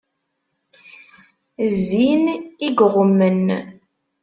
Zzin 1.73 2.23
i 2.37 2.39
iɣummen. 2.79 3.45